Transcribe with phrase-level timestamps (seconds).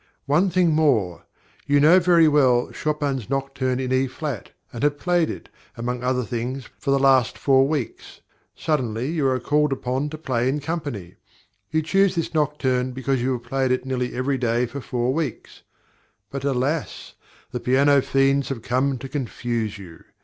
[0.25, 1.27] One thing more:
[1.67, 6.23] you know very well Chopin's Nocturne in E flat, and have played it, among other
[6.23, 8.21] things, for the last four weeks.
[8.55, 11.17] Suddenly you are called upon to play in company.
[11.69, 15.61] You choose this Nocturne because you have played it nearly every day for four weeks.
[16.31, 17.13] But alas!
[17.51, 20.03] the piano fiends have come to confuse you!